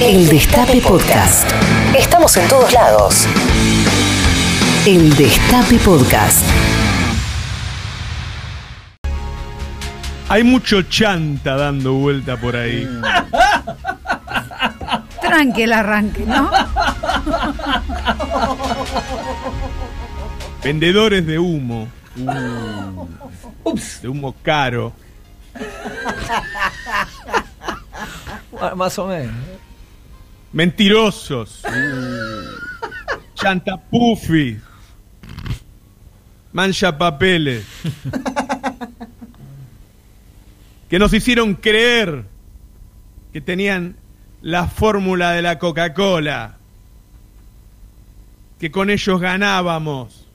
[0.00, 1.50] El Destape Podcast.
[1.96, 3.26] Estamos en todos lados.
[4.86, 6.44] El Destape Podcast.
[10.28, 12.88] Hay mucho chanta dando vuelta por ahí.
[15.20, 16.50] Tranque el arranque, ¿no?
[20.62, 21.88] Vendedores de humo.
[24.02, 24.92] De humo caro.
[28.60, 29.34] Ah, Más o menos.
[30.52, 31.62] Mentirosos.
[33.34, 34.58] Chanta puffy.
[36.52, 37.66] Mancha papeles.
[40.88, 42.24] Que nos hicieron creer
[43.32, 43.96] que tenían
[44.40, 46.56] la fórmula de la Coca-Cola.
[48.58, 50.26] Que con ellos ganábamos.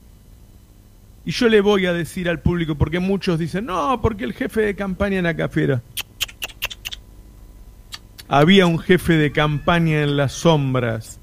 [1.26, 4.60] Y yo le voy a decir al público, porque muchos dicen, no, porque el jefe
[4.60, 5.82] de campaña en la cafera.
[8.28, 11.20] Había un jefe de campaña en las sombras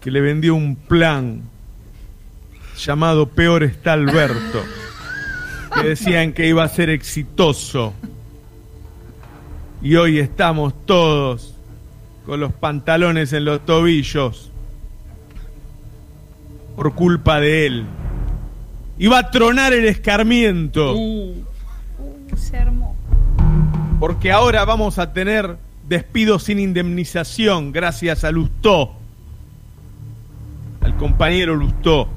[0.00, 1.42] que le vendió un plan
[2.76, 4.62] llamado Peor está Alberto,
[5.74, 7.92] que decían que iba a ser exitoso.
[9.82, 11.54] Y hoy estamos todos
[12.24, 14.50] con los pantalones en los tobillos
[16.76, 17.84] por culpa de él.
[18.98, 20.94] Iba a tronar el escarmiento.
[22.36, 22.96] Se armó.
[24.00, 25.56] Porque ahora vamos a tener
[25.88, 28.92] despidos sin indemnización gracias a Lustó.
[30.80, 32.08] Al compañero Lustó.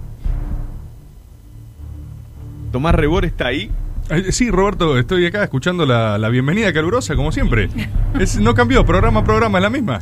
[2.71, 3.71] Tomás Rebor está ahí.
[4.09, 7.69] Eh, Sí, Roberto, estoy acá escuchando la, la bienvenida calurosa, como siempre.
[8.19, 9.99] Es- no cambió, programa a programa es la misma.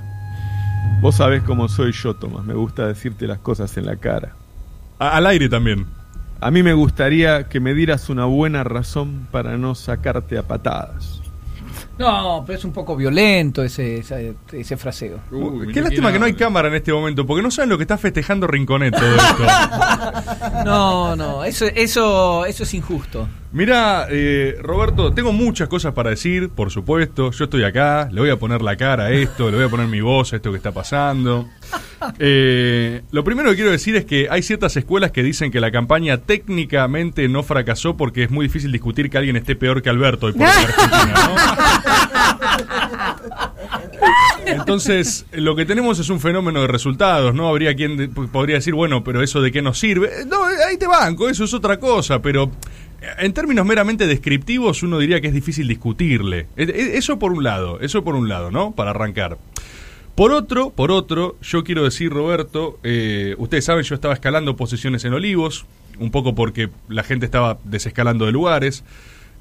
[1.01, 2.45] Vos sabés cómo soy yo, Tomás.
[2.45, 4.35] Me gusta decirte las cosas en la cara.
[4.99, 5.85] A- al aire también.
[6.41, 11.21] A mí me gustaría que me dieras una buena razón para no sacarte a patadas.
[11.97, 15.19] No, pero es un poco violento ese, ese, ese fraseo.
[15.71, 17.97] Qué lástima que no hay cámara en este momento, porque no saben lo que está
[17.97, 19.43] festejando Rinconet todo esto.
[20.65, 23.27] No, no, eso, eso, eso es injusto.
[23.53, 27.29] Mira, eh, Roberto, tengo muchas cosas para decir, por supuesto.
[27.29, 29.85] Yo estoy acá, le voy a poner la cara a esto, le voy a poner
[29.87, 31.47] mi voz a esto que está pasando.
[32.19, 35.71] Eh, lo primero que quiero decir es que hay ciertas escuelas que dicen que la
[35.71, 40.25] campaña técnicamente no fracasó porque es muy difícil discutir que alguien esté peor que Alberto
[40.25, 41.35] hoy por Argentina, ¿no?
[44.45, 47.47] Entonces, lo que tenemos es un fenómeno de resultados, ¿no?
[47.47, 50.09] Habría quien de- podría decir, bueno, pero eso de qué nos sirve.
[50.27, 52.51] No, ahí te banco, eso es otra cosa, pero
[53.19, 56.47] en términos meramente descriptivos uno diría que es difícil discutirle.
[56.57, 58.71] Eh, eh, Eso por un lado, eso por un lado, ¿no?
[58.71, 59.37] Para arrancar.
[60.15, 65.03] Por otro, por otro, yo quiero decir, Roberto, eh, ustedes saben, yo estaba escalando posiciones
[65.05, 65.65] en Olivos,
[65.99, 68.83] un poco porque la gente estaba desescalando de lugares.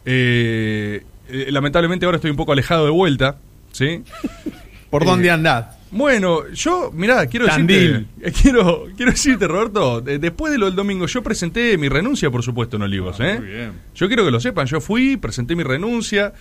[0.07, 3.37] Eh, eh, lamentablemente ahora estoy un poco alejado de vuelta,
[3.73, 4.03] ¿sí?
[4.91, 5.77] ¿Por Eh, dónde andás?
[5.93, 11.07] Bueno, yo, mirá, quiero decirte, quiero, quiero decirte, Roberto, de- después de lo del domingo,
[11.07, 13.37] yo presenté mi renuncia, por supuesto, en Olivos, ¿eh?
[13.39, 13.73] muy bien.
[13.95, 16.33] Yo quiero que lo sepan, yo fui, presenté mi renuncia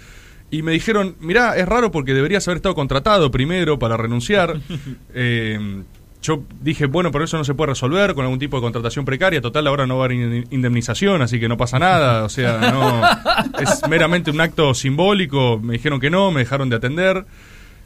[0.50, 4.59] y me dijeron, mirá, es raro porque deberías haber estado contratado primero para renunciar.
[5.13, 5.83] Eh,
[6.23, 9.41] yo dije, bueno, pero eso no se puede resolver con algún tipo de contratación precaria.
[9.41, 12.23] Total, ahora no va a haber in- indemnización, así que no pasa nada.
[12.25, 13.01] O sea, no.
[13.59, 15.59] Es meramente un acto simbólico.
[15.59, 17.25] Me dijeron que no, me dejaron de atender.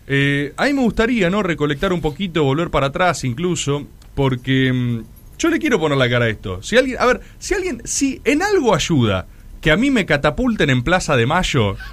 [0.07, 1.41] Eh, a mí me gustaría, ¿no?
[1.43, 5.03] Recolectar un poquito, volver para atrás incluso, porque mm,
[5.39, 6.61] yo le quiero poner la cara a esto.
[6.61, 9.25] Si alguien, a ver, si alguien, si en algo ayuda
[9.61, 11.75] que a mí me catapulten en Plaza de Mayo,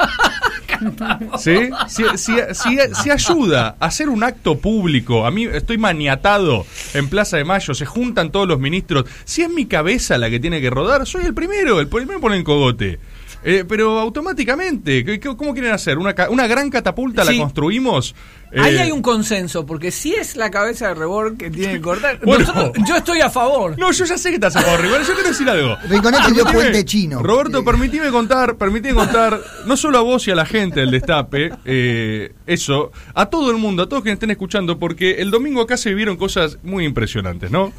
[1.38, 1.70] ¿Sí?
[1.88, 7.08] Si, si- si- si ayuda a hacer un acto público, a mí estoy maniatado en
[7.08, 10.60] Plaza de Mayo, se juntan todos los ministros, si es mi cabeza la que tiene
[10.60, 12.98] que rodar, soy el primero, el primero pone el cogote.
[13.44, 15.98] Eh, pero automáticamente, ¿qué- qué- ¿cómo quieren hacer?
[15.98, 17.32] ¿Una, ca- una gran catapulta Sí.
[17.36, 18.14] la construimos?
[18.56, 21.80] Ahí Eh, hay un consenso, porque si es la cabeza de Rebord que tiene que
[21.80, 22.44] cortar, Bueno.
[22.46, 23.76] nosotros- yo estoy a favor.
[23.78, 25.76] No, yo ya sé que estás a favor, Igual yo quiero decir algo.
[25.88, 27.20] Rinconete dio puente chino.
[27.22, 31.50] Roberto, permitime contar, permitime contar, no solo a vos y a la gente del Destape,
[31.64, 35.76] eh, eso, a todo el mundo, a todos quienes estén escuchando, porque el domingo acá
[35.76, 37.72] se vivieron cosas muy impresionantes, ¿no?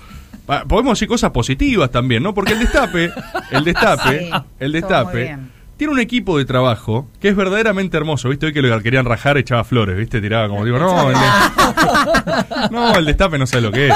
[0.67, 2.33] Podemos decir cosas positivas también, ¿no?
[2.33, 3.11] Porque el Destape,
[3.51, 5.51] el Destape, Sí, el todo muy Destape, bien.
[5.77, 8.45] Tiene un equipo de trabajo que es verdaderamente hermoso, ¿viste?
[8.47, 10.21] Hoy que lo querían rajar echaba flores, ¿viste?
[10.21, 13.93] Tiraba como digo, no, el de- no, el Destape no sé lo que es.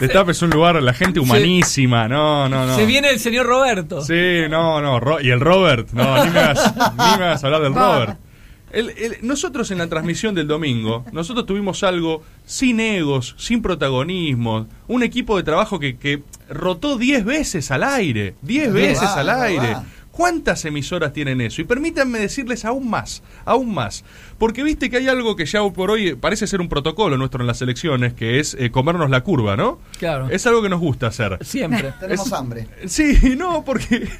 [0.00, 2.76] Destape es un lugar, la gente humanísima, no, no, no.
[2.76, 4.02] Se viene el señor Roberto.
[4.02, 5.00] Sí, no, no.
[5.00, 8.18] Ro- y el Robert, no, ni me hagas, ni me hagas hablar del Robert.
[8.72, 14.68] El- el- nosotros en la transmisión del domingo, nosotros tuvimos algo sin egos, sin protagonismo,
[14.86, 19.30] un equipo de trabajo que, que rotó 10 veces al aire, 10 veces va, al
[19.30, 19.74] aire.
[19.74, 19.84] va.
[20.20, 21.62] ¿Cuántas emisoras tienen eso?
[21.62, 24.04] Y permítanme decirles aún más, aún más.
[24.36, 27.46] Porque viste que hay algo que ya por hoy parece ser un protocolo nuestro en
[27.46, 29.78] las elecciones, que es eh, comernos la curva, ¿no?
[29.98, 30.28] Claro.
[30.28, 31.38] Es algo que nos gusta hacer.
[31.42, 31.94] Siempre.
[32.00, 32.66] Tenemos Es- hambre.
[32.84, 34.10] Sí, no, porque,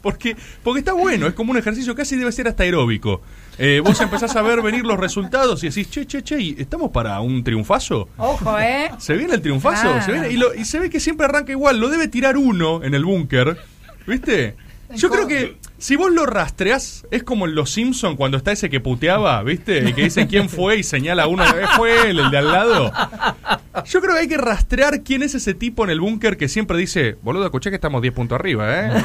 [0.00, 3.20] porque, porque está bueno, es como un ejercicio casi debe ser hasta aeróbico.
[3.58, 6.92] Eh, vos empezás a ver venir los resultados y decís, che, che, che, ¿y ¿estamos
[6.92, 8.08] para un triunfazo?
[8.16, 8.92] Ojo, ¿eh?
[8.98, 10.00] ¿Se viene el triunfazo?
[10.02, 10.30] ¿Se viene?
[10.30, 13.04] Y, lo- y se ve que siempre arranca igual, lo debe tirar uno en el
[13.04, 13.58] búnker,
[14.06, 14.54] ¿viste?
[14.96, 18.70] Yo creo que si vos lo rastreás, es como en Los Simpson cuando está ese
[18.70, 19.86] que puteaba, ¿viste?
[19.88, 22.50] Y que dicen quién fue y señala a uno, "Eh, fue él, el de al
[22.50, 22.92] lado.
[23.86, 26.76] Yo creo que hay que rastrear quién es ese tipo en el búnker que siempre
[26.78, 29.04] dice, boludo, escuché que estamos 10 puntos arriba, ¿eh?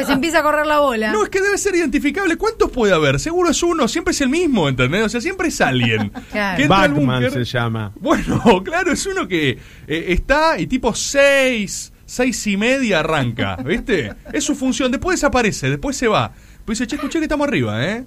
[0.06, 1.12] Se empieza a correr la bola.
[1.12, 2.36] No, es que debe ser identificable.
[2.36, 3.18] ¿Cuántos puede haber?
[3.20, 5.04] Seguro es uno, siempre es el mismo, ¿entendés?
[5.04, 6.10] O sea, siempre es alguien.
[6.32, 6.56] Claro.
[6.56, 7.92] que entra al Batman se llama.
[8.00, 9.50] Bueno, claro, es uno que
[9.86, 14.14] eh, está y tipo 6, seis y media arranca, ¿viste?
[14.32, 14.90] Es su función.
[14.90, 16.32] Después desaparece, después se va.
[16.64, 18.04] Pues dice, che, escuché que estamos arriba, ¿eh?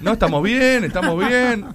[0.00, 1.66] No, estamos bien, estamos bien.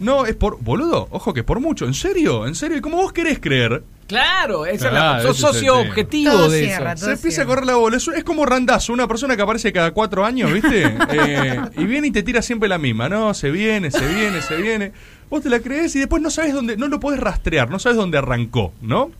[0.00, 0.58] No, es por.
[0.60, 1.86] Boludo, ojo que es por mucho.
[1.86, 2.46] ¿En serio?
[2.46, 2.78] ¿En serio?
[2.78, 3.84] ¿Y cómo vos querés creer?
[4.08, 7.04] Claro, esa es Ah, la, sos es el socio objetivo Todo de cierra, eso.
[7.06, 7.96] todo Se empieza a correr la bola.
[7.96, 10.82] Es, es como Randazo, una persona que aparece cada cuatro años, ¿viste?
[11.12, 13.32] Eh, y viene y te tira siempre la misma, ¿no?
[13.32, 14.92] Se viene, se viene, se viene.
[15.30, 17.96] Vos te la crees y después no sabes dónde, no lo podés rastrear, no sabes
[17.96, 19.10] dónde arrancó, ¿no?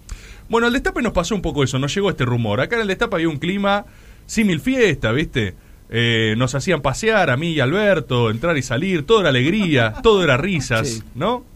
[0.52, 2.60] Bueno, al destape nos pasó un poco eso, nos llegó este rumor.
[2.60, 3.86] Acá en el destape había un clima
[4.26, 5.54] símil fiesta, ¿viste?
[5.88, 10.22] Eh, nos hacían pasear a mí y Alberto, entrar y salir, todo era alegría, todo
[10.22, 11.02] era risas, Sí.
[11.14, 11.46] ¿no?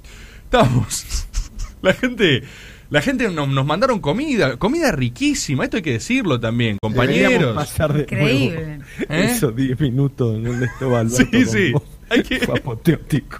[0.44, 1.04] Estábamos.
[1.82, 2.42] La gente.
[2.88, 7.54] La gente nos, nos mandaron comida, comida riquísima, esto hay que decirlo también, compañeros.
[7.54, 8.80] pasar de Increíble.
[9.10, 9.26] ¿Eh?
[9.30, 11.72] Esos 10 minutos en donde estaba Alberto Sí, sí.
[12.08, 12.40] Hay que-.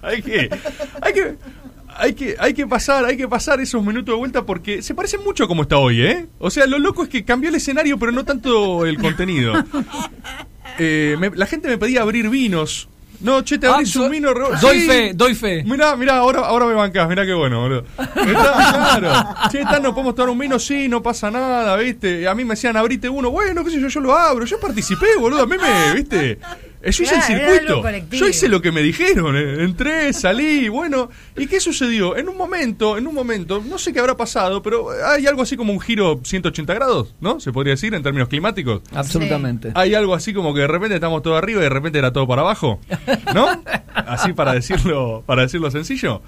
[0.03, 0.49] Hay que,
[1.01, 1.35] hay que,
[1.97, 5.17] hay que, hay que pasar, hay que pasar esos minutos de vuelta porque se parece
[5.17, 6.25] mucho a como está hoy, ¿eh?
[6.39, 9.53] O sea, lo loco es que cambió el escenario, pero no tanto el contenido.
[10.79, 12.87] Eh, me- la gente me pedía abrir vinos.
[13.19, 14.31] No, che, te Ah, abrís so- un vino.
[14.31, 14.85] re- Doy Sí.
[14.87, 15.63] fe, doy fe.
[15.63, 17.83] Mirá, mirá, ahora, ahora me bancás, mirá qué bueno, boludo.
[17.97, 19.49] Está, claro.
[19.49, 22.27] Che, tal, no podemos tomar un vino, sí, no pasa nada, ¿viste?
[22.27, 24.45] A mí me decían, abrite uno, bueno, qué sé yo, yo lo abro.
[24.45, 26.37] Yo participé, boludo, a mí me, ¿viste?
[26.83, 28.15] Yo hice el Claro, circuito.
[28.15, 29.35] Yo hice lo que me dijeron.
[29.35, 31.09] eh, Entré, salí, bueno.
[31.35, 32.15] ¿Y qué sucedió?
[32.15, 35.57] En un momento, en un momento, no sé qué habrá pasado, pero hay algo así
[35.57, 37.39] como un giro 180 grados, ¿no?
[37.39, 38.81] Se podría decir en términos climáticos.
[38.93, 39.71] Absolutamente.
[39.75, 42.27] Hay algo así como que de repente estamos todo arriba y de repente era todo
[42.27, 42.79] para abajo,
[43.33, 43.47] ¿no?
[43.93, 46.21] Así para decirlo, para decirlo sencillo.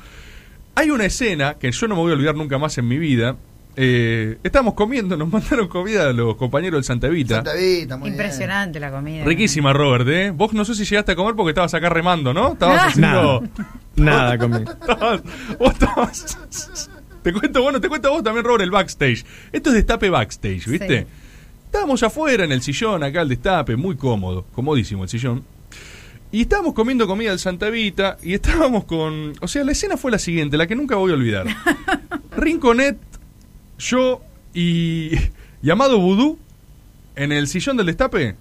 [0.76, 3.38] Hay una escena que yo no me voy a olvidar nunca más en mi vida.
[3.76, 7.36] Eh, estábamos comiendo, nos mandaron comida los compañeros del Santa Evita.
[7.36, 8.14] Santa Evita, muy bien.
[8.16, 9.24] Impresionante la comida.
[9.24, 10.32] Riquísima, Robert, ¿eh?
[10.32, 12.54] Vos no sé si llegaste a comer porque estabas acá remando, ¿no?
[12.54, 13.42] Estabas haciendo...
[13.42, 13.50] Nada.
[13.96, 14.72] Nada conmigo.
[14.72, 15.22] estabas-
[15.60, 16.90] vos estabas-
[17.22, 19.26] Te cuento, bueno, te cuento vos también, Robert, el backstage.
[19.52, 21.02] Esto es destape backstage, ¿viste?
[21.02, 21.08] Sí.
[21.66, 25.44] Estábamos afuera en el sillón, acá el destape, muy cómodo, comodísimo el sillón.
[26.32, 29.34] Y estábamos comiendo comida del Santa Vita y estábamos con...
[29.42, 31.46] O sea, la escena fue la siguiente, la que nunca voy a olvidar.
[32.38, 32.98] Rinconet,
[33.80, 34.22] yo
[34.54, 35.12] y,
[35.64, 36.38] y Amado Vudú
[37.16, 38.36] en el sillón del destape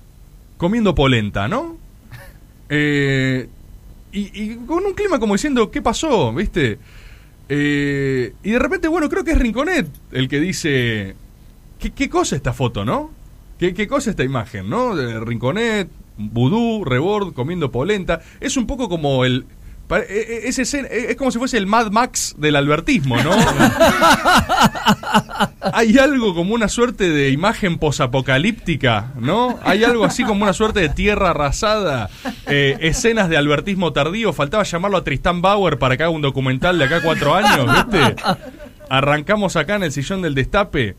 [0.59, 1.77] comiendo polenta, ¿no?
[2.71, 3.49] Eh,
[4.13, 6.35] y, y con un clima como diciendo, ¿qué pasó?
[6.35, 6.79] ¿Viste?
[7.49, 11.17] Eh, y de repente, bueno, creo que es Rinconet el que dice,
[11.79, 13.11] ¿qué, qué cosa esta foto, no?
[13.59, 14.95] ¿Qué, qué cosa esta imagen, no?
[14.95, 15.89] De Rinconet,
[16.19, 18.21] Vudú, Rebord, comiendo polenta.
[18.39, 19.47] Es un poco como el...
[19.87, 23.31] pa- e- e- escena- e- es como si fuese el Mad Max del albertismo, ¿no?
[25.79, 29.61] Hay algo como una suerte de imagen posapocalíptica, ¿no?
[29.63, 32.11] Hay algo así como una suerte de tierra arrasada,
[32.49, 34.33] eh, escenas de albertismo tardío.
[34.33, 38.17] Faltaba llamarlo a Tristán Bauer para que haga un documental de acá cuatro años, ¿viste?
[38.91, 40.97] Arrancamos acá en el sillón del destape.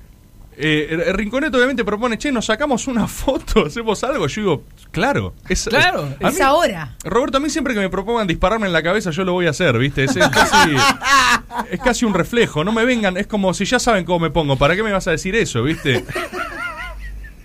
[0.62, 4.28] Eh, el Rinconeto obviamente propone, che, nos sacamos una foto, hacemos algo.
[4.28, 5.34] Yo digo, claro.
[5.48, 6.96] Es, Claro, Es mí- ahora.
[7.06, 9.52] Roberto, a mí siempre que me propongan dispararme en la cabeza, yo lo voy a
[9.52, 10.04] hacer, ¿viste?
[10.04, 10.70] Es, es casi,
[11.72, 12.66] es casi un reflejo.
[12.66, 14.58] No me vengan, es como si ya saben cómo me pongo.
[14.58, 16.04] ¿Para qué me vas a decir eso, viste?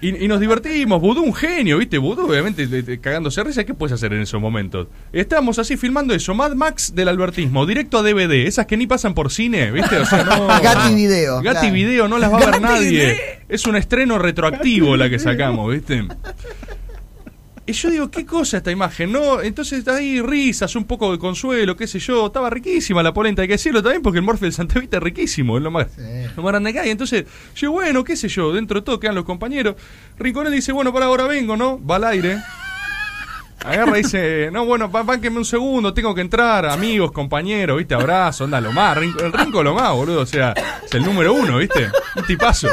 [0.05, 1.01] Y, y nos divertimos.
[1.01, 1.97] Vudú, un genio, ¿viste?
[1.97, 3.65] Vudú, obviamente, de- de- cagándose risa.
[3.65, 4.89] ¿Qué puedes hacer en esos momentos?
[5.13, 6.35] Estábamos así filmando eso.
[6.35, 8.47] Mad Max del albertismo, directo a DVD.
[8.47, 9.97] Esas que ni pasan por cine, ¿viste?
[9.97, 10.47] O sea, no.
[10.63, 11.75] Gatti Video, Gatti claro.
[11.75, 12.91] Video, no las va a ver nadie.
[12.91, 13.17] Video.
[13.49, 16.05] Es un estreno retroactivo la que sacamos, ¿viste?
[17.67, 19.11] Y yo digo, ¿qué cosa esta imagen?
[19.11, 22.27] No, entonces ahí risas, un poco de consuelo, qué sé yo.
[22.27, 25.03] Estaba riquísima la polenta, hay que decirlo también, porque el morfe del Santa Vita es
[25.03, 26.03] riquísimo, es lo más, Sí.
[26.37, 26.91] lo más grande que hay.
[26.91, 27.25] Entonces,
[27.57, 29.77] yo, bueno, qué sé yo, dentro de todo quedan los compañeros.
[30.19, 31.83] Rinconel dice, bueno, para ahora vengo, ¿no?
[31.85, 32.37] Va al aire.
[33.65, 37.95] Agarra y dice, no, bueno, bánquenme un segundo, tengo que entrar, amigos, compañeros, ¿viste?
[37.95, 38.99] Abrazo, anda, lo más.
[38.99, 40.53] El Rinco lo más, boludo, o sea,
[40.85, 41.89] es el número uno, ¿viste?
[42.15, 42.69] Un tipazo.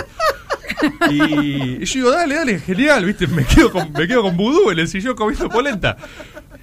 [1.10, 3.28] Y, y yo digo, dale, dale, genial, ¿viste?
[3.28, 5.98] Me quedo con, me quedo con vudú en el sillón comiendo polenta.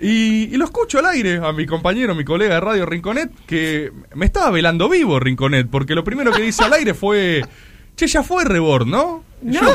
[0.00, 3.92] Y, y lo escucho al aire a mi compañero, mi colega de Radio Rinconet, que
[4.14, 7.44] me estaba velando vivo Rinconet, porque lo primero que dice al aire fue,
[7.96, 9.24] che, ya fue Rebord, ¿no?
[9.42, 9.60] No.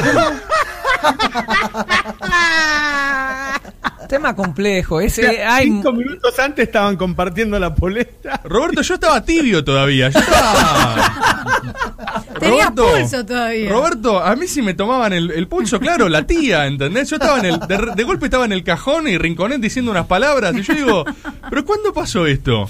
[4.10, 4.96] Tema complejo.
[4.96, 8.42] O Ese, sea, hay, cinco minutos antes estaban compartiendo la polenta.
[8.44, 10.10] Roberto, yo estaba tibio todavía.
[10.10, 12.24] Yo estaba.
[12.44, 13.70] Tenías pulso todavía.
[13.70, 17.10] Roberto, a mí sí me tomaban el, el pulso, claro, la tía, ¿entendés?
[17.10, 17.60] Yo estaba en el.
[17.60, 20.56] De, de golpe estaba en el cajón y Rinconet diciendo unas palabras.
[20.56, 21.06] Y yo digo,
[21.50, 22.70] ¿pero cuándo pasó esto?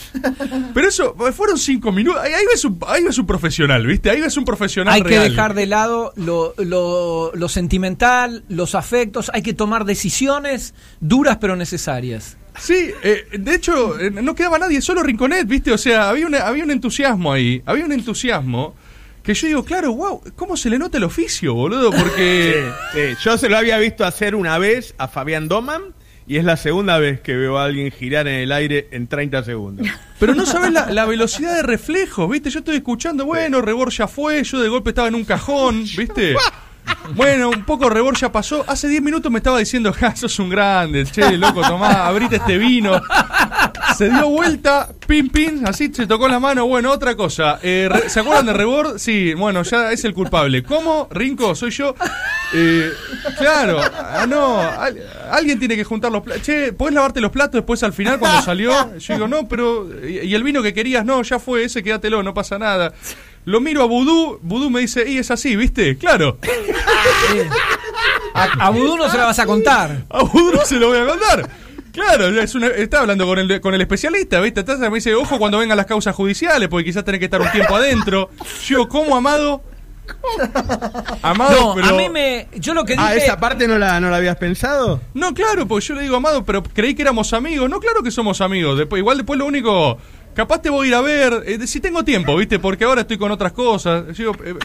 [0.74, 2.22] Pero eso, fueron cinco minutos.
[2.22, 4.10] Ahí, ahí ves, un, ahí ves un profesional, ¿viste?
[4.10, 9.30] Ahí ves un profesional hay que dejar de lado lo, lo- lo sentimental, los afectos.
[9.34, 12.38] Hay que tomar decisiones duras pero necesarias.
[12.60, 15.72] Sí, eh, de hecho, eh, no quedaba nadie, solo Rinconet, ¿viste?
[15.72, 18.75] O sea, había, una- había un entusiasmo ahí, había un entusiasmo
[19.24, 21.92] que yo digo, claro, wow, ¿cómo se le nota el oficio, boludo?
[21.92, 22.70] Porque...
[22.94, 25.82] Sí, yo se lo había visto hacer una vez a Fabián Doman
[26.27, 29.44] y es la segunda vez que veo a alguien girar en el aire en 30
[29.44, 29.88] segundos.
[30.20, 32.50] Pero no sabes la, la velocidad de reflejos, ¿viste?
[32.50, 36.36] Yo estoy escuchando, bueno, Rebor ya fue, yo de golpe estaba en un cajón, ¿viste?
[37.15, 38.63] Bueno, un poco Rebor ya pasó.
[38.68, 42.58] Hace 10 minutos me estaba diciendo, ja, sos un grande, che, loco, tomá, abrite este
[42.58, 43.01] vino.
[43.98, 46.66] Se dio vuelta, pim, pim, así se tocó la mano.
[46.66, 47.60] Bueno, otra cosa.
[47.62, 49.00] Eh, ¿Se acuerdan de Rebor?
[49.00, 50.63] Sí, bueno, ya es el culpable.
[50.63, 51.08] ¿Cómo?
[51.12, 51.94] Rinco, soy yo.
[52.54, 52.92] Eh,
[53.38, 56.44] claro, ah, no, al- alguien tiene que juntar los platos.
[56.44, 58.98] Che, ¿podés lavarte los platos después al final cuando salió?
[58.98, 59.88] Yo digo, no, pero.
[60.08, 61.04] ¿Y y el vino que querías?
[61.06, 62.94] No, ya fue, ese quédatelo, no pasa nada.
[63.46, 65.98] Lo miro a Vudú, Vudú me dice, y es así, ¿viste?
[65.98, 66.38] Claro,
[68.34, 70.04] A, a Vudú no se la vas a contar.
[70.10, 71.50] a Vudú no se lo voy a contar.
[71.94, 74.62] Claro, es una, está hablando con el, con el especialista, ¿viste?
[74.62, 77.52] Entonces me dice, ojo cuando vengan las causas judiciales, porque quizás tenés que estar un
[77.52, 78.32] tiempo adentro.
[78.66, 79.64] Yo, ¿cómo, Amado?
[81.22, 81.88] Amado, No, pero...
[81.88, 82.48] a mí me.
[82.56, 83.06] Yo lo que dije.
[83.06, 85.02] Ah, ¿esa parte no la, no la habías pensado?
[85.14, 87.70] No, claro, porque yo le digo, Amado, pero creí que éramos amigos.
[87.70, 88.78] No, claro que somos amigos.
[88.78, 89.98] Después, igual después lo único...
[90.34, 92.58] Capaz te voy a ir a ver, eh, si tengo tiempo, ¿viste?
[92.58, 94.18] Porque ahora estoy con otras cosas.
[94.18, 94.56] Yo digo, eh,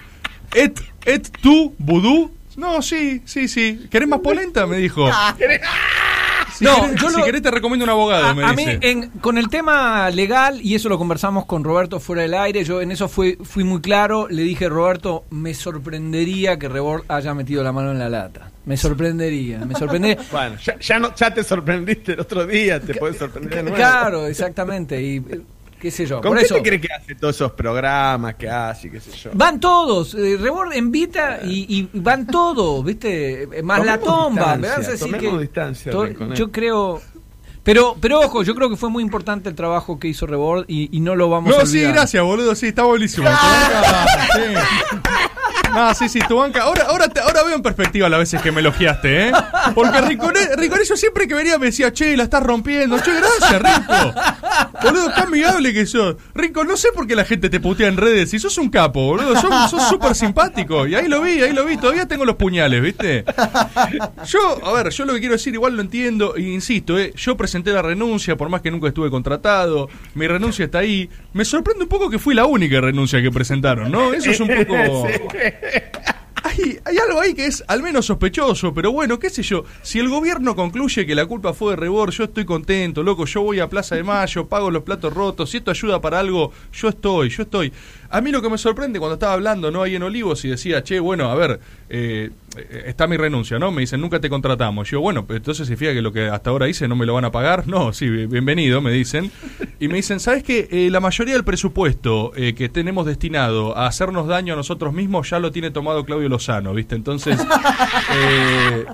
[0.54, 2.32] et, et, tú, vudú.
[2.56, 3.86] No, sí, sí, sí.
[3.90, 4.66] ¿Querés más polenta?
[4.66, 5.06] Me dijo.
[6.58, 8.64] Si No, querés, yo si lo- querés te recomiendo un abogado, A, me a mí,
[8.80, 12.80] en- con el tema legal, y eso lo conversamos con Roberto fuera del aire, yo
[12.82, 17.62] en eso fui, fui muy claro, le dije, Roberto, me sorprendería que Rebord haya metido
[17.62, 18.50] la mano en la lata.
[18.66, 20.18] Me sorprendería, me sorprendería.
[20.32, 23.76] Bueno, ya, ya no, ya te sorprendiste el otro día, te puedes sorprender de nuevo.
[23.76, 25.22] claro, exactamente, y
[25.78, 26.16] qué sé yo.
[26.20, 29.00] ¿Con Por qué eso, te crees que hace todos esos programas que hace, y qué
[29.00, 29.30] sé yo?
[29.34, 33.42] Van todos, eh, Rebord invita y, y van todos, ¿viste?
[33.44, 34.56] Eh, Más la tomba.
[34.56, 37.00] distancia, me vas a decir tomemos que distancia, to- yo creo...
[37.64, 40.96] Pero, pero ojo, yo creo que fue muy importante el trabajo que hizo Rebord y,
[40.96, 43.28] y no lo vamos a No, sí, gracias, boludo, sí, está buenísimo.
[45.74, 46.62] No, sí, sí, tu banca.
[46.62, 49.32] Ahora, ahora, ahora veo en perspectiva las veces que me elogiaste, ¿eh?
[49.74, 50.48] Porque Rinconet
[50.88, 52.98] yo siempre que venía me decía, che, la estás rompiendo.
[52.98, 54.14] Che, gracias, Rinco.
[54.82, 56.16] Boludo, qué amigable que sos.
[56.34, 58.30] Rinco, no sé por qué la gente te putea en redes.
[58.30, 60.86] Si sos un capo, boludo, sos sos súper simpático.
[60.86, 61.76] Y ahí lo vi, ahí lo vi.
[61.76, 63.24] Todavía tengo los puñales, ¿viste?
[64.26, 67.36] Yo, a ver, yo lo que quiero decir, igual lo entiendo, e insisto, eh, yo
[67.36, 71.08] presenté la renuncia, por más que nunca estuve contratado, mi renuncia está ahí.
[71.32, 74.12] Me sorprende un poco que fui la única renuncia que presentaron, ¿no?
[74.12, 74.74] Eso es un poco...
[76.44, 79.64] Hay, algo ahí que es al menos sospechoso, pero bueno, qué sé yo.
[79.82, 83.26] Si el gobierno concluye que la culpa fue de Rebor, yo estoy contento, loco.
[83.26, 85.50] Yo voy a Plaza de Mayo, pago los platos rotos.
[85.50, 87.72] Si esto ayuda para algo, yo estoy, yo estoy.
[88.10, 89.82] A mí lo que me sorprende cuando estaba hablando, ¿no?
[89.82, 91.60] Ahí en Olivos y decía, che, bueno, a ver,
[91.90, 93.70] eh, eh, está mi renuncia, ¿no?
[93.70, 94.90] Me dicen, nunca te contratamos.
[94.90, 97.30] Yo, bueno, entonces significa que lo que hasta ahora hice no me lo van a
[97.30, 97.66] pagar.
[97.68, 99.30] No, sí, bienvenido, me dicen.
[99.78, 100.88] Y me dicen, ¿sabes qué?
[100.90, 105.38] la mayoría del presupuesto eh, que tenemos destinado a hacernos daño a nosotros mismos ya
[105.38, 106.94] lo tiene tomado Claudio Lozano, ¿viste?
[106.94, 107.38] Entonces,
[108.14, 108.86] eh,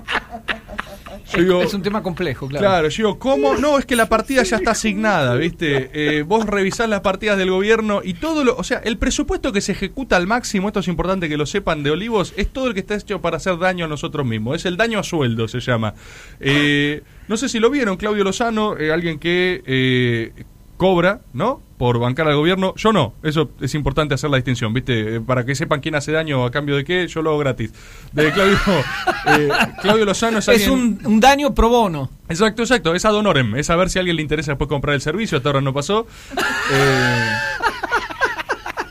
[1.31, 2.65] yo digo, es un tema complejo, claro.
[2.65, 3.55] Claro, yo digo, ¿cómo?
[3.55, 5.89] No, es que la partida ya está asignada, ¿viste?
[5.93, 8.55] Eh, vos revisás las partidas del gobierno y todo lo.
[8.55, 11.83] O sea, el presupuesto que se ejecuta al máximo, esto es importante que lo sepan
[11.83, 14.57] de Olivos, es todo el que está hecho para hacer daño a nosotros mismos.
[14.57, 15.93] Es el daño a sueldo, se llama.
[16.39, 19.63] Eh, no sé si lo vieron, Claudio Lozano, eh, alguien que.
[19.65, 20.45] eh,
[20.77, 21.61] cobra, ¿no?
[21.77, 22.73] Por bancar al gobierno.
[22.77, 23.13] Yo no.
[23.21, 25.15] Eso es importante hacer la distinción, ¿viste?
[25.17, 27.73] Eh, Para que sepan quién hace daño a cambio de qué, yo lo hago gratis.
[28.13, 28.57] De Claudio,
[29.27, 29.49] eh,
[29.81, 30.71] Claudio Lozano es Es alguien...
[30.71, 32.09] un, un daño pro bono.
[32.29, 32.95] Exacto, exacto.
[32.95, 33.55] Es ad honorem.
[33.55, 35.37] Es a ver si a alguien le interesa después comprar el servicio.
[35.37, 36.07] Hasta ahora no pasó.
[36.71, 37.29] Eh,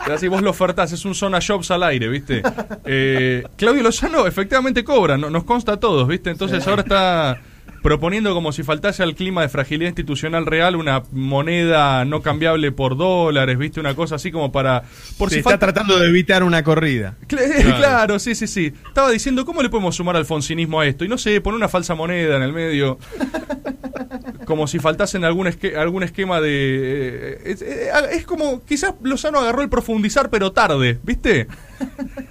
[0.12, 0.92] así vos lo ofertás.
[0.92, 2.42] Es un zona shops al aire, ¿viste?
[2.84, 5.16] Eh, Claudio Lozano efectivamente cobra.
[5.16, 6.30] no- nos consta a todos, ¿viste?
[6.30, 7.40] Entonces ahora está...
[7.84, 12.96] proponiendo como si faltase al clima de fragilidad institucional real una moneda no cambiable por
[12.96, 13.78] dólares, ¿viste?
[13.78, 14.84] Una cosa así como para...
[15.18, 17.14] Por Se si está tratando de evitar una corrida.
[17.28, 18.18] Cl- Claro.
[18.18, 18.72] sí, sí, sí.
[18.88, 21.04] Estaba diciendo, ¿cómo le podemos sumar alfonsinismo a esto?
[21.04, 22.98] Y no sé, poner una falsa moneda en el medio.
[24.46, 26.50] Como si faltasen algún, esque- algún esquema de...
[26.52, 31.46] eh, es, eh, es como, quizás Lozano agarró el profundizar, pero tarde, ¿viste?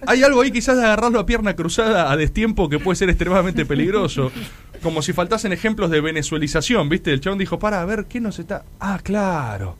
[0.06, 3.66] Hay algo ahí quizás de agarrarlo a pierna cruzada a destiempo que puede ser extremadamente
[3.66, 4.32] peligroso.
[4.84, 7.12] Como si faltasen ejemplos de venezuelización, ¿viste?
[7.14, 8.64] El chabón dijo, para, a ver, ¿qué nos está...?
[8.80, 9.78] Ah, claro.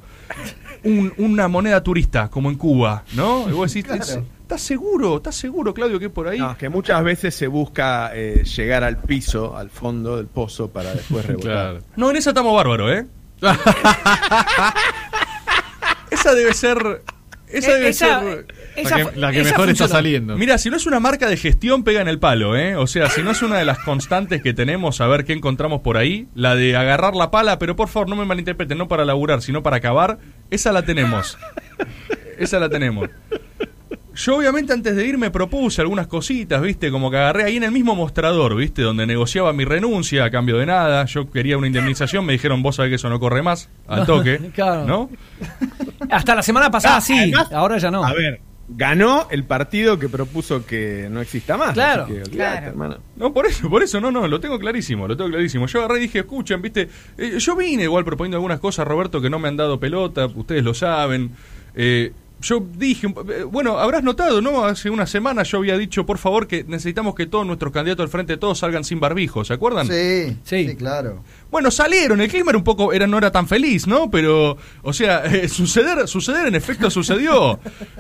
[0.84, 3.48] Un- una moneda turista, como en Cuba, ¿no?
[3.50, 5.18] Y vos decís, ¿estás seguro?
[5.18, 6.40] ¿Estás seguro, Claudio, que es por ahí?
[6.40, 10.70] No, es que muchas veces se busca eh, llegar al piso, al fondo del pozo,
[10.70, 11.52] para después rebotar.
[11.52, 11.80] Claro.
[11.98, 13.06] No, en esa estamos bárbaros, ¿eh?
[16.12, 17.02] esa debe ser...
[17.54, 18.46] Esa Eh, debe esa- ser...
[18.76, 20.36] esa la que, la que esa mejor está saliendo.
[20.38, 22.76] Mira, si no es una marca de gestión, pega en el palo, ¿eh?
[22.76, 25.82] O sea, si no es una de las constantes que tenemos, a ver qué encontramos
[25.82, 29.06] por ahí, la de agarrar la pala, pero por favor no me malinterpreten, no para
[29.06, 30.18] laburar, sino para acabar,
[30.50, 31.38] esa la tenemos.
[32.40, 33.10] Esa la tenemos.
[34.16, 36.92] Yo obviamente antes de ir me propuse algunas cositas, ¿viste?
[36.92, 38.82] Como que agarré ahí en el mismo mostrador, ¿viste?
[38.84, 41.06] Donde negociaba mi renuncia a cambio de nada.
[41.06, 44.38] Yo quería una indemnización, me dijeron, vos sabés que eso no corre más, al toque,
[44.54, 44.86] Claro.
[44.86, 45.10] ¿no?
[46.10, 48.04] Hasta la semana pasada Ah, sí, además- ahora ya no.
[48.06, 48.40] A ver,
[48.70, 51.74] ganó el partido que propuso que no exista más.
[51.74, 52.68] Claro, que claro.
[52.68, 52.98] hermano.
[53.16, 55.66] No, por eso, por eso, no, no, lo tengo clarísimo, lo tengo clarísimo.
[55.68, 59.30] Yo agarré y dije, escuchen, viste, Eh, yo vine igual proponiendo algunas cosas, Roberto, que
[59.30, 61.32] no me han dado pelota, ustedes lo saben.
[61.76, 63.08] Eh, yo dije,
[63.50, 64.66] bueno, habrás notado, ¿no?
[64.66, 68.10] Hace una semana yo había dicho, por favor, que necesitamos que todos nuestros candidatos al
[68.10, 69.88] frente, todos salgan sin barbijo, ¿se acuerdan?
[69.88, 70.68] Sí, Sí.
[70.68, 71.24] sí, claro.
[71.50, 74.10] Bueno, salieron, el clima era un poco, era, no era tan feliz, ¿no?
[74.12, 77.60] Pero, o sea, eh, suceder, suceder en efecto sucedió.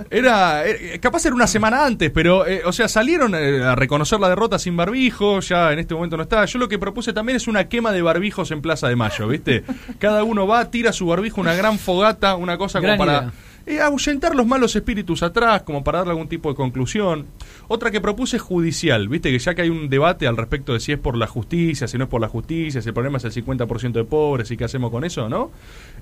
[0.09, 4.19] Era, eh, capaz era una semana antes, pero, eh, o sea, salieron eh, a reconocer
[4.19, 6.43] la derrota sin barbijo, ya en este momento no está.
[6.45, 9.63] Yo lo que propuse también es una quema de barbijos en Plaza de Mayo, ¿viste?
[9.99, 13.13] Cada uno va, tira su barbijo, una gran fogata, una cosa como para...
[13.13, 13.33] idea.
[13.65, 17.27] Eh, ahuyentar los malos espíritus atrás, como para darle algún tipo de conclusión.
[17.67, 20.79] Otra que propuse es judicial, viste que ya que hay un debate al respecto de
[20.79, 23.23] si es por la justicia, si no es por la justicia, si el problema es
[23.23, 25.51] el 50% de pobres y qué hacemos con eso, ¿no?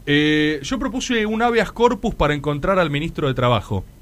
[0.06, 3.84] Eh, yo propuse un habeas corpus para encontrar al ministro de Trabajo.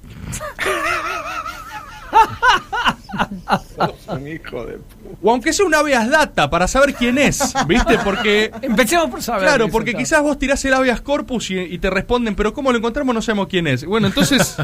[4.07, 4.79] Un hijo de...
[5.21, 7.97] O aunque sea un habeas data para saber quién es, ¿viste?
[8.03, 9.43] Porque Empecemos por saber.
[9.43, 12.77] Claro, porque quizás vos tirás el habeas corpus y, y te responden, pero ¿cómo lo
[12.77, 13.13] encontramos?
[13.15, 13.85] No sabemos quién es.
[13.85, 14.55] Bueno, entonces,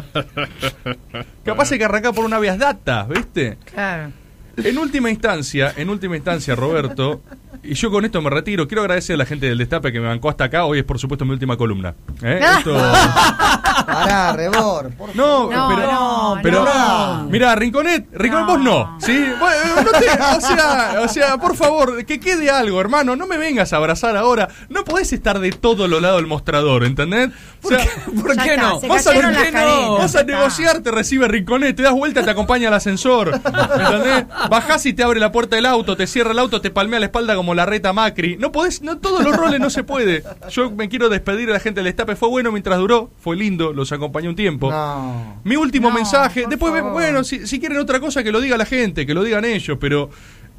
[1.43, 3.57] capaz hay que arrancar por un habeas data, ¿viste?
[3.73, 4.11] Claro.
[4.57, 7.21] En última instancia, en última instancia, Roberto,
[7.61, 10.07] y yo con esto me retiro, quiero agradecer a la gente del Destape que me
[10.07, 10.63] bancó hasta acá.
[10.63, 11.93] Hoy es, por supuesto, mi última columna.
[12.21, 12.39] ¿eh?
[12.59, 12.73] Esto-
[13.85, 14.91] Pará, Rebor.
[14.91, 17.23] por No, No, pero, no, pero no.
[17.29, 18.53] mira, Rinconet, Rinconet No.
[18.53, 19.25] vos no, ¿sí?
[19.39, 23.37] Bueno, no te- o sea, o sea, por favor, que quede algo, hermano, no me
[23.37, 24.49] vengas a abrazar ahora.
[24.69, 27.29] No podés estar de todo lo lado del mostrador, ¿entendés?
[27.63, 28.79] O sea, ¿Por qué está, no?
[28.81, 33.29] Vas a, a negociar, te recibe Rinconet, te das vuelta, te acompaña al ascensor.
[33.33, 34.25] ¿Entendés?
[34.49, 37.05] Bajás y te abre la puerta del auto, te cierra el auto, te palmea la
[37.07, 38.37] espalda como la reta Macri.
[38.37, 40.23] No podés, no todos los roles no se puede.
[40.49, 42.15] Yo me quiero despedir de la gente del Destape.
[42.15, 44.71] Fue bueno mientras duró, fue lindo, los acompañé un tiempo.
[44.71, 45.39] No.
[45.43, 46.93] Mi último No, mensaje, después, favor.
[46.93, 49.77] bueno, si, si quieren otra cosa que lo diga la gente, que lo digan ellos,
[49.79, 50.09] pero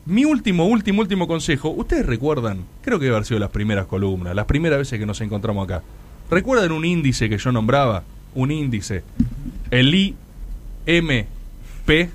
[0.05, 4.35] mi último, último, último consejo, ustedes recuerdan, creo que debe haber sido las primeras columnas,
[4.37, 5.83] las primeras veces que nos encontramos acá.
[6.31, 8.03] ¿Recuerdan un índice que yo nombraba?
[8.35, 9.03] Un índice.
[9.71, 9.95] El
[10.87, 12.11] IMP.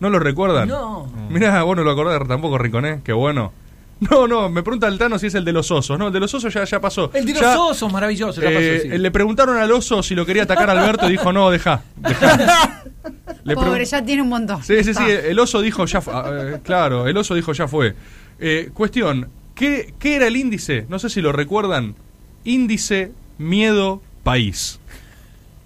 [0.00, 0.68] ¿No lo recuerdan?
[0.68, 1.10] No.
[1.30, 3.52] Mirá, vos no lo acordás tampoco, Rinconé, qué bueno.
[4.00, 5.98] No, no, me pregunta el Tano si es el de los osos.
[5.98, 7.10] No, el de los osos ya, ya pasó.
[7.12, 8.40] El de los Ya- osos, maravilloso.
[8.40, 8.98] ya eh, pasó, sí.
[8.98, 11.82] Le preguntaron al oso si lo quería atacar a Alberto y dijo, no, deja.
[11.96, 12.84] deja".
[13.44, 14.62] Le Pobre, ya tiene un montón.
[14.62, 15.08] Sí, sí, sí, Está.
[15.08, 16.12] el oso dijo, ya fue.
[16.14, 17.94] Ah, eh, claro, el oso dijo, ya fue.
[18.38, 20.86] Eh, cuestión, ¿qué, ¿qué era el índice?
[20.88, 21.94] No sé si lo recuerdan.
[22.44, 24.78] Índice Miedo País.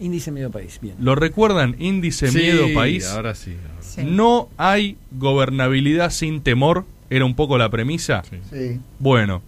[0.00, 0.96] Índice medio país, bien.
[0.98, 1.76] ¿Lo recuerdan?
[1.78, 3.06] Índice Sí, Miedo País.
[3.08, 3.52] Ahora sí.
[3.62, 3.82] ahora.
[3.82, 4.00] Sí.
[4.04, 6.84] No hay gobernabilidad sin temor.
[7.14, 8.22] Era un poco la premisa.
[8.28, 8.38] Sí.
[8.50, 8.80] Sí.
[8.98, 9.42] Bueno,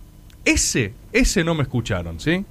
[0.44, 2.44] ese, ese no me escucharon, ¿sí?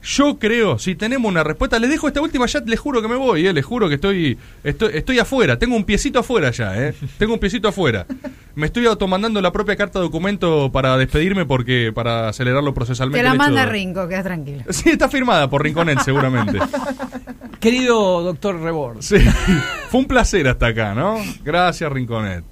[0.00, 3.16] Yo creo, si tenemos una respuesta, les dejo esta última, ya les juro que me
[3.16, 3.52] voy, ¿eh?
[3.52, 6.94] les juro que estoy, estoy, estoy afuera, tengo un piecito afuera ya, ¿eh?
[7.18, 8.06] tengo un piecito afuera.
[8.54, 13.18] Me estoy automandando la propia carta de documento para despedirme porque para acelerarlo procesalmente.
[13.18, 14.62] Te la hecho manda de- Rinco, queda tranquilo.
[14.70, 16.58] Sí, está firmada por Rinconet seguramente.
[17.58, 19.02] Querido doctor Rebord.
[19.02, 19.16] Sí,
[19.90, 21.16] fue un placer hasta acá, ¿no?
[21.44, 22.44] Gracias, Rinconet.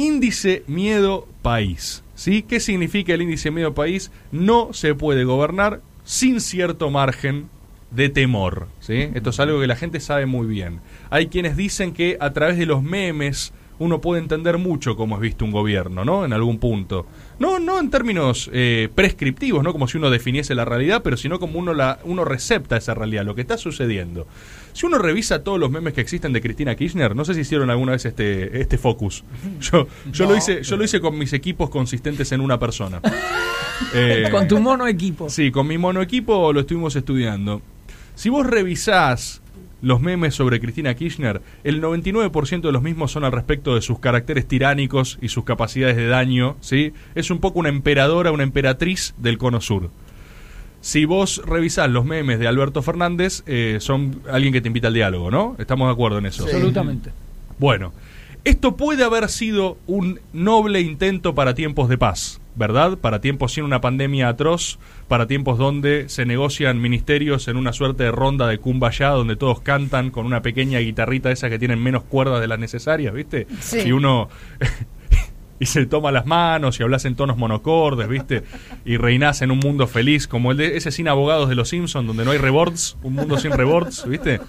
[0.00, 2.02] Índice Miedo País.
[2.14, 2.42] ¿Sí?
[2.42, 4.10] ¿Qué significa el índice Miedo País?
[4.32, 7.50] No se puede gobernar sin cierto margen
[7.90, 8.68] de temor.
[8.80, 9.10] ¿sí?
[9.12, 10.80] Esto es algo que la gente sabe muy bien.
[11.10, 15.22] Hay quienes dicen que a través de los memes uno puede entender mucho cómo es
[15.22, 16.26] visto un gobierno, ¿no?
[16.26, 17.06] En algún punto.
[17.38, 19.72] No, no en términos eh, prescriptivos, ¿no?
[19.72, 23.24] Como si uno definiese la realidad, pero sino como uno, la, uno recepta esa realidad,
[23.24, 24.26] lo que está sucediendo.
[24.74, 27.70] Si uno revisa todos los memes que existen de Cristina Kirchner, no sé si hicieron
[27.70, 29.24] alguna vez este, este focus.
[29.60, 33.00] Yo, yo, lo hice, yo lo hice con mis equipos consistentes en una persona.
[33.94, 35.30] Eh, Con tu mono equipo.
[35.30, 37.62] Sí, con mi mono equipo lo estuvimos estudiando.
[38.14, 39.40] Si vos revisás
[39.82, 43.98] los memes sobre Cristina Kirchner, el 99% de los mismos son al respecto de sus
[43.98, 46.92] caracteres tiránicos y sus capacidades de daño, ¿sí?
[47.14, 49.90] Es un poco una emperadora, una emperatriz del cono sur.
[50.82, 54.94] Si vos revisás los memes de Alberto Fernández, eh, son alguien que te invita al
[54.94, 55.56] diálogo, ¿no?
[55.58, 56.44] Estamos de acuerdo en eso.
[56.44, 57.10] Absolutamente.
[57.58, 57.92] Bueno,
[58.44, 62.98] esto puede haber sido un noble intento para tiempos de paz, ¿verdad?
[62.98, 68.04] Para tiempos sin una pandemia atroz, para tiempos donde se negocian ministerios en una suerte
[68.04, 72.02] de ronda de kumbaya, donde todos cantan con una pequeña guitarrita esas que tienen menos
[72.04, 73.46] cuerdas de las necesarias, ¿viste?
[73.60, 73.80] Sí.
[73.86, 74.28] Y uno...
[75.60, 78.42] y se toma las manos y hablas en tonos monocordes, ¿viste?
[78.84, 82.06] Y reinás en un mundo feliz, como el de ese sin abogados de los Simpsons,
[82.06, 84.40] donde no hay rebords, un mundo sin rebords, ¿viste?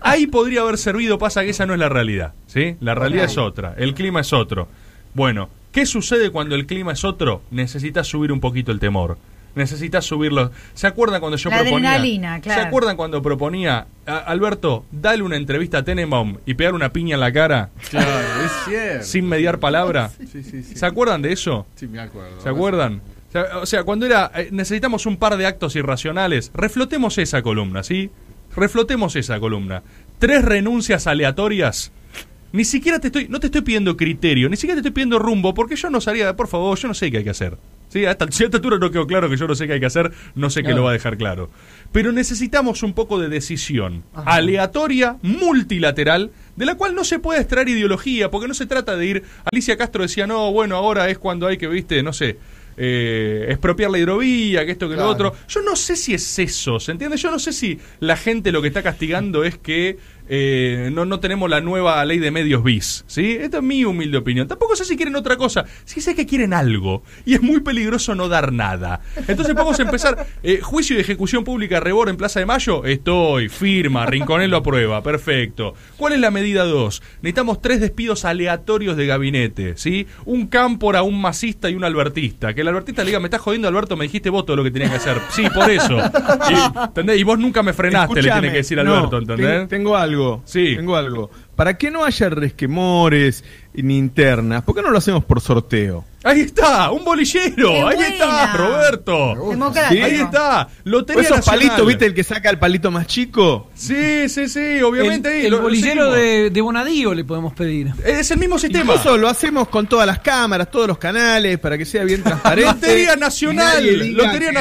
[0.00, 2.76] Ahí podría haber servido, pasa que esa no es la realidad, ¿sí?
[2.80, 4.68] La realidad es otra, el clima es otro.
[5.14, 7.42] Bueno, ¿qué sucede cuando el clima es otro?
[7.50, 9.18] Necesitas subir un poquito el temor.
[9.58, 10.50] Necesitas subirlo.
[10.74, 11.90] ¿Se acuerdan cuando yo La proponía?
[11.90, 12.62] adrenalina, claro.
[12.62, 17.14] ¿Se acuerdan cuando proponía, "A- Alberto, dale una entrevista a Tenenbaum y pegar una piña
[17.14, 18.10] en la cara Claro,
[18.44, 19.04] es cierto.
[19.04, 20.10] sin mediar palabra?
[20.18, 20.62] Sí, sí, sí.
[20.76, 21.66] ¿Se acuerdan de eso?
[21.74, 22.40] Sí, me acuerdo.
[22.40, 23.02] ¿Se acuerdan?
[23.28, 27.42] O sea, o sea, cuando era eh, necesitamos un par de actos irracionales, reflotemos esa
[27.42, 28.10] columna, ¿sí?
[28.56, 29.82] Reflotemos esa columna.
[30.18, 31.92] Tres renuncias aleatorias.
[32.52, 35.52] Ni siquiera te estoy, no te estoy pidiendo criterio, ni siquiera te estoy pidiendo rumbo,
[35.52, 37.58] porque yo no sabría, por favor, yo no sé qué hay que hacer.
[37.88, 39.86] Sí, hasta a esta altura no quedó claro que yo no sé qué hay que
[39.86, 41.50] hacer, no sé qué lo va a dejar claro.
[41.90, 47.68] Pero necesitamos un poco de decisión aleatoria, multilateral, de la cual no se puede extraer
[47.68, 49.22] ideología, porque no se trata de ir.
[49.50, 52.36] Alicia Castro decía, no, bueno, ahora es cuando hay que, viste, no sé,
[52.80, 55.34] eh, expropiar la hidrovía, que esto, que lo otro.
[55.48, 57.16] Yo no sé si es eso, ¿se entiende?
[57.16, 61.20] Yo no sé si la gente lo que está castigando es que eh, no, no
[61.20, 63.36] tenemos la nueva ley de medios bis, ¿sí?
[63.40, 64.46] Esta es mi humilde opinión.
[64.48, 68.14] Tampoco sé si quieren otra cosa, sí sé que quieren algo, y es muy peligroso
[68.14, 69.00] no dar nada.
[69.26, 73.48] Entonces vamos a empezar, eh, juicio de ejecución pública Rebor en Plaza de Mayo, estoy,
[73.48, 75.74] firma, Rinconel lo aprueba, perfecto.
[75.96, 77.02] ¿Cuál es la medida 2?
[77.22, 80.06] Necesitamos tres despidos aleatorios de gabinete, ¿sí?
[80.24, 82.54] Un cámpora, un masista y un albertista.
[82.54, 84.70] Que el albertista le diga, me estás jodiendo Alberto, me dijiste vos todo lo que
[84.70, 85.16] tenías que hacer.
[85.30, 85.98] Sí, por eso.
[86.50, 87.18] Y, ¿entendés?
[87.18, 89.46] Y vos nunca me frenaste, le tiene que decir no, Alberto, ¿entendés?
[89.60, 90.17] ten- tengo algo.
[90.44, 90.74] Sí.
[90.76, 91.30] Tengo algo.
[91.56, 93.42] Para que no haya resquemores
[93.74, 96.04] ni internas, ¿por qué no lo hacemos por sorteo?
[96.24, 97.68] Ahí está, un bolillero.
[97.70, 98.06] ¡Qué Ahí buena!
[98.08, 99.50] está, Roberto.
[99.50, 100.04] Democrático.
[100.04, 100.62] Ahí está.
[100.66, 101.60] ¿O Lotería esos Nacional.
[101.60, 103.70] palitos, viste, el que saca el palito más chico?
[103.74, 105.44] Sí, sí, sí, obviamente el, ahí.
[105.46, 107.92] el lo- bolillero de, de Bonadío le podemos pedir.
[108.04, 108.94] Es el mismo sistema.
[108.94, 112.72] Incluso lo hacemos con todas las cámaras, todos los canales, para que sea bien transparente.
[112.72, 114.60] Lotería Nacional, Lotería no,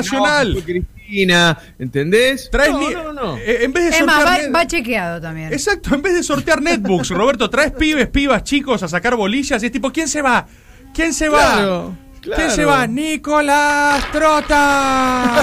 [1.08, 2.50] Cristina, ¿entendés?
[2.52, 3.38] Traes no, no, no.
[3.38, 5.54] eh, en vez de Es más, sortear va, va chequeado también.
[5.54, 9.68] Exacto, en vez de sortear netbooks, Roberto, traes pibes, pibas, chicos a sacar bolillas y
[9.68, 10.46] es tipo, ¿quién se va?
[10.94, 11.92] ¿Quién se va?
[12.22, 12.88] Claro, ¿Quién se va?
[12.88, 15.42] Nicolás Trota.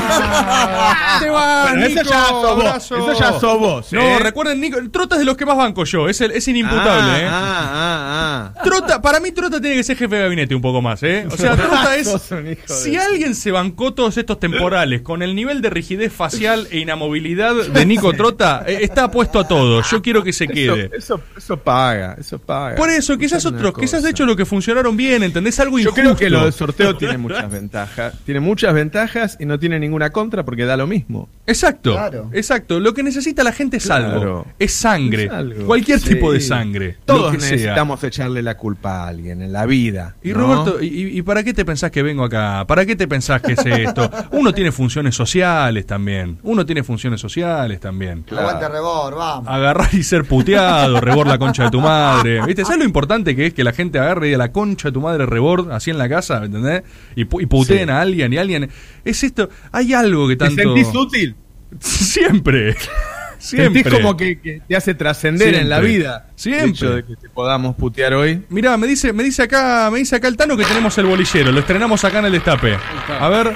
[1.21, 2.97] se va, Bueno, eso Nico, ya sos vos, abrazo.
[2.97, 4.19] eso ya sos vos, No, ¿eh?
[4.19, 7.21] recuerden, Nico, Trota es de los que más banco yo, es, el, es inimputable, ah,
[7.21, 7.27] ¿eh?
[7.31, 8.63] Ah, ah, ah.
[8.65, 11.27] Trota, para mí Trota tiene que ser jefe de gabinete un poco más, ¿eh?
[11.31, 12.29] O sea, Trota es...
[12.31, 16.79] De- Si alguien se bancó todos estos temporales con el nivel de rigidez facial e
[16.79, 19.83] inamovilidad de Nico Trota, eh, está puesto a todo.
[19.83, 20.91] Yo quiero que se quede.
[20.97, 22.77] Eso, eso, eso paga, eso paga.
[22.77, 25.59] Por eso, quizás otros, quizás de hecho lo que funcionaron bien, ¿entendés?
[25.61, 26.01] Algo Yo injusto.
[26.01, 26.31] creo que
[26.67, 28.15] sorteo tiene muchas ventajas.
[28.25, 31.29] Tiene muchas ventajas y no tiene ninguna contra porque da lo mismo.
[31.47, 32.31] Exacto, Claro.
[32.33, 32.81] exacto.
[32.81, 34.11] Lo que necesita la gente es algo.
[34.17, 34.47] Claro.
[34.59, 35.25] Es sangre.
[35.25, 35.67] Es algo.
[35.67, 36.11] Cualquier Sí.
[36.15, 36.97] tipo de sangre.
[37.01, 37.41] lo Todos sea.
[37.51, 40.17] necesitamos echarle la culpa a alguien en la vida.
[40.23, 40.35] Y ¿no?
[40.39, 42.65] Roberto, ¿y, y para qué te pensás que vengo acá?
[42.67, 44.11] ¿Para qué te pensás que es esto?
[44.33, 46.39] Uno tiene funciones sociales también.
[46.43, 48.25] Uno tiene funciones sociales también.
[48.31, 49.49] Aguante rebor, vamos.
[49.49, 52.41] Agarrar y ser puteado, rebor la concha de tu madre.
[52.47, 52.65] ¿Viste?
[52.65, 55.01] ¿Sabes lo importante que es que la gente agarre y diga la concha de tu
[55.01, 56.83] madre rebor así en la casa, ¿entendés?
[57.17, 57.91] Y, y puteen Sí.
[57.93, 58.71] a alguien y alguien.
[59.05, 59.49] Es esto.
[59.73, 60.63] Hay algo que ¿Te tanto.
[60.63, 61.35] sentís útil?
[61.81, 62.77] Siempre.
[63.39, 63.83] Siempre.
[63.83, 66.29] ¿Sentís como que, que te hace trascender en la vida?
[66.35, 66.65] Siempre.
[66.65, 68.43] El hecho de que te podamos putear hoy.
[68.49, 71.53] Mirá, me dice, me dice acá, me dice acá el Tano que tenemos el bolillero,
[71.53, 72.79] lo estrenamos acá en el destape.
[73.21, 73.53] A ver,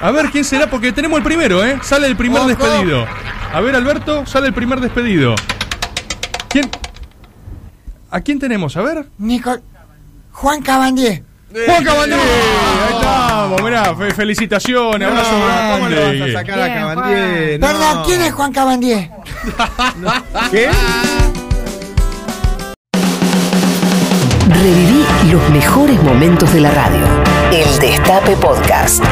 [0.00, 1.78] a ver quién será, porque tenemos el primero, ¿eh?
[1.82, 2.48] Sale el primer Ojo.
[2.48, 3.06] despedido.
[3.52, 5.36] A ver, Alberto, sale el primer despedido.
[6.48, 6.68] ¿Quién?
[8.10, 8.76] ¿A quién tenemos?
[8.76, 9.06] A ver.
[9.18, 9.56] Nico,
[10.32, 11.22] Juan Cabandier.
[11.66, 16.78] Juan Cabandier, ahí estamos, mirá, fe- felicitaciones, abrazo ¿Cómo lo vas a sacar a Bien,
[16.78, 17.60] Cabandier?
[17.60, 17.66] No.
[17.66, 19.10] Perdón, ¿quién es Juan Cabandier?
[20.50, 20.68] ¿Qué?
[25.30, 27.04] Los mejores momentos de la radio.
[27.52, 29.02] El Destape Podcast.